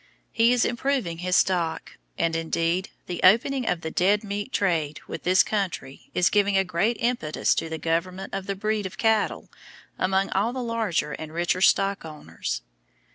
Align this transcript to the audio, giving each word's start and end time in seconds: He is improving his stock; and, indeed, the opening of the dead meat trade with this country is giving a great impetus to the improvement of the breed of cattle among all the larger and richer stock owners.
He 0.31 0.51
is 0.51 0.65
improving 0.65 1.19
his 1.19 1.35
stock; 1.35 1.99
and, 2.17 2.35
indeed, 2.35 2.89
the 3.05 3.21
opening 3.21 3.69
of 3.69 3.81
the 3.81 3.91
dead 3.91 4.23
meat 4.23 4.51
trade 4.51 4.99
with 5.07 5.21
this 5.21 5.43
country 5.43 6.09
is 6.15 6.31
giving 6.31 6.57
a 6.57 6.63
great 6.63 6.97
impetus 6.99 7.53
to 7.53 7.69
the 7.69 7.75
improvement 7.75 8.33
of 8.33 8.47
the 8.47 8.55
breed 8.55 8.87
of 8.87 8.97
cattle 8.97 9.51
among 9.99 10.31
all 10.31 10.53
the 10.53 10.63
larger 10.63 11.11
and 11.11 11.31
richer 11.31 11.61
stock 11.61 12.03
owners. 12.03 12.63